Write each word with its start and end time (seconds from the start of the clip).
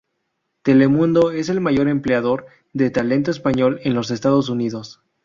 Telemundo 0.63 1.29
es 1.29 1.49
el 1.49 1.61
mayor 1.61 1.87
empleador 1.87 2.47
de 2.73 2.89
talento 2.89 3.29
en 3.29 3.33
español 3.37 3.79
en 3.83 3.93
los 3.93 4.09
Estados 4.09 4.49
Unidos. 4.49 4.99